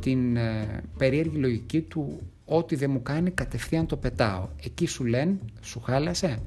την 0.00 0.36
ε, 0.36 0.82
περίεργη 0.96 1.36
λογική 1.36 1.80
του 1.80 2.20
ό,τι 2.44 2.76
δεν 2.76 2.90
μου 2.90 3.02
κάνει 3.02 3.30
κατευθείαν 3.30 3.86
το 3.86 3.96
πετάω. 3.96 4.48
Εκεί 4.64 4.86
σου 4.86 5.04
λένε, 5.04 5.38
σου 5.60 5.80
χάλασε, 5.80 6.38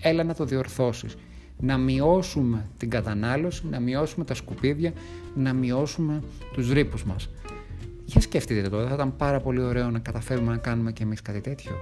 έλα 0.00 0.24
να 0.24 0.34
το 0.34 0.44
διορθώσεις. 0.44 1.16
Να 1.58 1.78
μειώσουμε 1.78 2.66
την 2.76 2.90
κατανάλωση, 2.90 3.66
να 3.70 3.80
μειώσουμε 3.80 4.24
τα 4.24 4.34
σκουπίδια, 4.34 4.92
να 5.34 5.52
μειώσουμε 5.52 6.22
τους 6.52 6.72
ρήπους 6.72 7.04
μας. 7.04 7.30
Για 8.04 8.20
σκεφτείτε 8.20 8.68
το, 8.68 8.86
θα 8.86 8.94
ήταν 8.94 9.16
πάρα 9.16 9.40
πολύ 9.40 9.60
ωραίο 9.60 9.90
να 9.90 9.98
καταφέρουμε 9.98 10.50
να 10.50 10.58
κάνουμε 10.58 10.92
και 10.92 11.02
εμείς 11.02 11.22
κάτι 11.22 11.40
τέτοιο. 11.40 11.72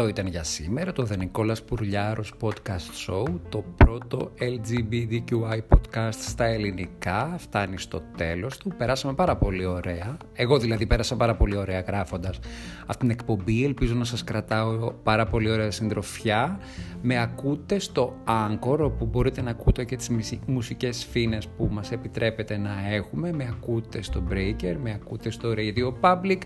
Αυτό 0.00 0.12
ήταν 0.12 0.26
για 0.26 0.44
σήμερα. 0.44 0.92
Το 0.92 1.06
The 1.10 1.16
Nicolas 1.16 1.64
Πουρλιάρος 1.66 2.32
Podcast 2.40 3.06
Show, 3.06 3.24
το 3.48 3.64
πρώτο 3.76 4.32
LGBTQI 4.38 5.58
podcast 5.68 5.79
στα 6.10 6.44
ελληνικά. 6.44 7.34
Φτάνει 7.38 7.78
στο 7.78 8.02
τέλος 8.16 8.56
του. 8.58 8.72
Περάσαμε 8.76 9.14
πάρα 9.14 9.36
πολύ 9.36 9.64
ωραία. 9.64 10.16
Εγώ 10.32 10.58
δηλαδή 10.58 10.86
πέρασα 10.86 11.16
πάρα 11.16 11.34
πολύ 11.34 11.56
ωραία 11.56 11.80
γράφοντας 11.80 12.38
αυτήν 12.86 13.08
την 13.08 13.10
εκπομπή. 13.10 13.64
Ελπίζω 13.64 13.94
να 13.94 14.04
σας 14.04 14.24
κρατάω 14.24 14.92
πάρα 15.02 15.26
πολύ 15.26 15.50
ωραία 15.50 15.70
συντροφιά. 15.70 16.58
Με 17.02 17.20
ακούτε 17.20 17.78
στο 17.78 18.16
Anchor, 18.26 18.78
όπου 18.78 19.06
μπορείτε 19.06 19.42
να 19.42 19.50
ακούτε 19.50 19.84
και 19.84 19.96
τις 19.96 20.10
μουσικές 20.46 21.04
φίνες 21.10 21.48
που 21.48 21.68
μας 21.70 21.92
επιτρέπετε 21.92 22.56
να 22.56 22.72
έχουμε. 22.90 23.32
Με 23.32 23.46
ακούτε 23.50 24.02
στο 24.02 24.22
Breaker, 24.30 24.76
με 24.82 24.92
ακούτε 24.92 25.30
στο 25.30 25.52
Radio 25.56 25.92
Public, 26.00 26.38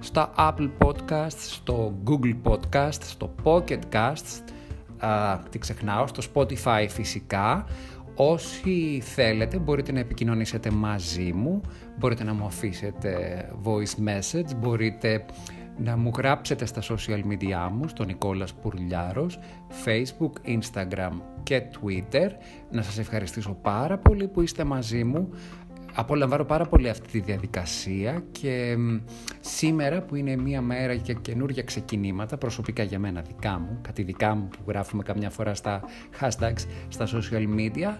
στο 0.00 0.30
Apple 0.38 0.70
Podcast, 0.78 1.36
στο 1.36 1.98
Google 2.04 2.50
Podcast 2.50 3.02
στο 3.02 3.34
Pocket 3.42 3.78
Cast, 3.92 4.42
α, 4.98 5.38
τι 5.50 5.58
ξεχνάω, 5.58 6.06
στο 6.06 6.22
Spotify 6.34 6.86
φυσικά. 6.88 7.66
Όσοι 8.14 9.02
θέλετε 9.04 9.58
μπορείτε 9.58 9.92
να 9.92 9.98
επικοινωνήσετε 9.98 10.70
μαζί 10.70 11.32
μου, 11.32 11.60
μπορείτε 11.98 12.24
να 12.24 12.34
μου 12.34 12.44
αφήσετε 12.44 13.44
voice 13.64 14.08
message, 14.08 14.56
μπορείτε 14.56 15.24
να 15.78 15.96
μου 15.96 16.10
γράψετε 16.16 16.66
στα 16.66 16.82
social 16.82 17.22
media 17.30 17.68
μου, 17.72 17.88
στο 17.88 18.04
Νικόλας 18.04 18.54
Πουρλιάρος, 18.54 19.38
Facebook, 19.84 20.32
Instagram 20.46 21.12
και 21.42 21.62
Twitter. 21.72 22.28
Να 22.70 22.82
σας 22.82 22.98
ευχαριστήσω 22.98 23.56
πάρα 23.62 23.98
πολύ 23.98 24.28
που 24.28 24.40
είστε 24.40 24.64
μαζί 24.64 25.04
μου 25.04 25.28
απολαμβάνω 25.94 26.44
πάρα 26.44 26.64
πολύ 26.64 26.88
αυτή 26.88 27.08
τη 27.08 27.20
διαδικασία 27.20 28.24
και 28.32 28.76
σήμερα 29.40 30.02
που 30.02 30.14
είναι 30.14 30.36
μία 30.36 30.60
μέρα 30.60 30.92
για 30.92 31.14
καινούργια 31.14 31.62
ξεκινήματα, 31.62 32.36
προσωπικά 32.36 32.82
για 32.82 32.98
μένα 32.98 33.20
δικά 33.20 33.58
μου, 33.58 33.78
κάτι 33.82 34.02
δικά 34.02 34.34
μου 34.34 34.48
που 34.48 34.62
γράφουμε 34.66 35.02
καμιά 35.02 35.30
φορά 35.30 35.54
στα 35.54 35.80
hashtags, 36.20 36.64
στα 36.88 37.06
social 37.06 37.46
media, 37.56 37.98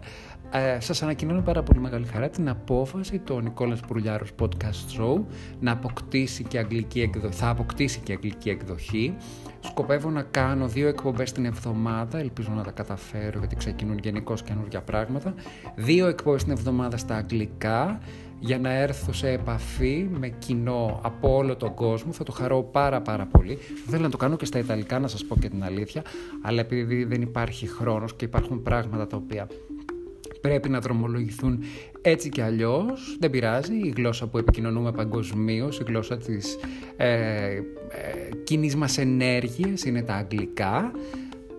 ε, 0.51 0.81
σας 0.81 1.03
ανακοινώνω 1.03 1.41
πάρα 1.41 1.63
πολύ 1.63 1.81
μεγάλη 1.81 2.07
χαρά 2.07 2.29
την 2.29 2.49
απόφαση 2.49 3.19
το 3.19 3.41
Νικόλας 3.41 3.81
Πουρλιάρος 3.81 4.31
Podcast 4.41 5.01
Show 5.01 5.23
να 5.61 5.73
αποκτήσει 5.73 6.45
και 6.45 6.59
αγγλική 6.59 7.01
εκδοχή, 7.01 7.35
θα 7.35 7.49
αποκτήσει 7.49 8.01
και 8.01 8.13
αγγλική 8.13 8.51
εκδοχή. 8.51 9.15
Σκοπεύω 9.61 10.11
να 10.11 10.23
κάνω 10.23 10.69
δύο 10.69 10.89
εκπομπές 10.89 11.33
την 11.33 11.45
εβδομάδα, 11.45 12.19
ελπίζω 12.19 12.53
να 12.57 12.63
τα 12.63 12.71
καταφέρω 12.71 13.39
γιατί 13.39 13.57
ξεκινούν 13.57 13.99
γενικώς 13.99 14.43
καινούργια 14.43 14.81
πράγματα. 14.81 15.35
Δύο 15.75 16.07
εκπομπές 16.07 16.43
την 16.43 16.53
εβδομάδα 16.53 16.97
στα 16.97 17.17
αγγλικά 17.17 18.01
για 18.45 18.59
να 18.59 18.73
έρθω 18.73 19.13
σε 19.13 19.31
επαφή 19.31 20.09
με 20.19 20.29
κοινό 20.29 21.01
από 21.03 21.37
όλο 21.37 21.57
τον 21.57 21.75
κόσμο. 21.75 22.13
Θα 22.13 22.25
το 22.25 22.33
χαρώ 22.33 22.63
πάρα 22.63 23.01
πάρα 23.01 23.27
πολύ. 23.27 23.59
Θέλω 23.87 24.03
να 24.03 24.11
το 24.11 24.17
κάνω 24.17 24.37
και 24.37 24.45
στα 24.45 24.59
Ιταλικά 24.59 24.99
να 24.99 25.09
σας 25.09 25.25
πω 25.25 25.37
και 25.37 25.49
την 25.49 25.65
αλήθεια, 25.65 26.03
αλλά 26.43 26.61
επειδή 26.61 27.05
δεν 27.05 27.23
υπάρχει 27.23 27.67
χρόνος 27.67 28.15
και 28.17 28.25
υπάρχουν 28.25 28.63
πράγματα 28.63 29.07
τα 29.07 29.17
οποία 29.17 29.47
πρέπει 30.43 30.69
να 30.69 30.81
δρομολογηθούν 30.81 31.59
έτσι 32.03 32.29
και 32.29 32.43
αλλιώς. 32.43 33.17
Δεν 33.21 33.31
πειράζει, 33.31 33.75
η 33.75 33.93
γλώσσα 33.97 34.27
που 34.27 34.39
επικοινωνούμε 34.39 34.93
παγκοσμίως, 34.93 35.79
η 35.81 35.85
γλώσσα 35.87 36.17
της 36.17 36.59
ε, 36.97 37.07
ε, 37.07 37.61
κοινής 38.45 38.77
μας 38.77 38.99
ενέργειας 38.99 39.85
είναι 39.85 40.03
τα 40.03 40.15
αγγλικά. 40.15 40.91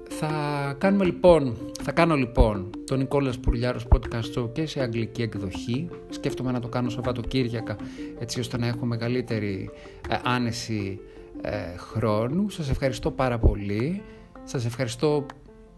Θα 0.09 0.75
κάνουμε 0.77 1.05
λοιπόν, 1.05 1.57
θα 1.81 1.91
κάνω 1.91 2.15
λοιπόν 2.15 2.69
τον 2.85 2.97
Νικόλας 2.97 3.39
Πουρλιάρος 3.39 3.87
podcast 3.89 4.39
show 4.39 4.49
και 4.53 4.65
σε 4.65 4.81
αγγλική 4.81 5.21
εκδοχή. 5.21 5.89
Σκέφτομαι 6.09 6.51
να 6.51 6.59
το 6.59 6.67
κάνω 6.67 6.89
Σαββατοκύριακα 6.89 7.75
έτσι 8.19 8.39
ώστε 8.39 8.57
να 8.57 8.67
έχω 8.67 8.85
μεγαλύτερη 8.85 9.69
ε, 10.09 10.15
άνεση 10.23 10.99
ε, 11.41 11.77
χρόνου. 11.77 12.49
Σας 12.49 12.69
ευχαριστώ 12.69 13.11
πάρα 13.11 13.39
πολύ. 13.39 14.01
Σας 14.43 14.65
ευχαριστώ 14.65 15.25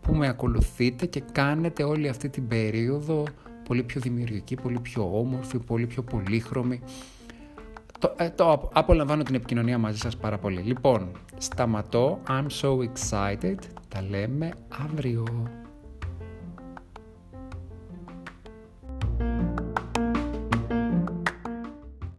που 0.05 0.15
με 0.15 0.27
ακολουθείτε 0.27 1.05
και 1.05 1.23
κάνετε 1.31 1.83
όλη 1.83 2.07
αυτή 2.07 2.29
την 2.29 2.47
περίοδο 2.47 3.23
πολύ 3.67 3.83
πιο 3.83 4.01
δημιουργική, 4.01 4.55
πολύ 4.55 4.79
πιο 4.79 5.19
όμορφη, 5.19 5.59
πολύ 5.59 5.85
πιο 5.85 6.03
πολύχρωμη. 6.03 6.81
Το, 7.99 8.13
ε, 8.17 8.29
το 8.29 8.69
απολαμβάνω 8.73 9.23
την 9.23 9.35
επικοινωνία 9.35 9.77
μαζί 9.77 9.97
σας 9.97 10.17
πάρα 10.17 10.37
πολύ. 10.37 10.61
Λοιπόν, 10.61 11.11
σταματώ. 11.37 12.19
I'm 12.27 12.47
so 12.61 12.77
excited. 12.77 13.55
Τα 13.87 14.01
λέμε 14.09 14.51
αύριο. 14.83 15.23